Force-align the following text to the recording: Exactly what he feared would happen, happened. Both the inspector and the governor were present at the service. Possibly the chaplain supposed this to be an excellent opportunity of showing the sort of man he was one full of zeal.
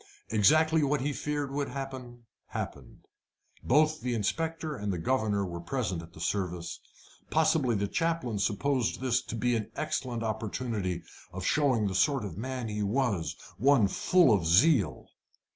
Exactly 0.31 0.81
what 0.81 1.01
he 1.01 1.13
feared 1.13 1.51
would 1.51 1.69
happen, 1.69 2.23
happened. 2.47 3.05
Both 3.61 4.01
the 4.01 4.15
inspector 4.15 4.75
and 4.75 4.91
the 4.91 4.97
governor 4.97 5.45
were 5.45 5.59
present 5.61 6.01
at 6.01 6.13
the 6.13 6.19
service. 6.19 6.79
Possibly 7.29 7.75
the 7.75 7.87
chaplain 7.87 8.39
supposed 8.39 8.99
this 8.99 9.21
to 9.21 9.35
be 9.35 9.55
an 9.55 9.69
excellent 9.75 10.23
opportunity 10.23 11.03
of 11.31 11.45
showing 11.45 11.85
the 11.85 11.93
sort 11.93 12.25
of 12.25 12.35
man 12.35 12.67
he 12.67 12.81
was 12.81 13.35
one 13.59 13.87
full 13.87 14.33
of 14.33 14.47
zeal. 14.47 15.05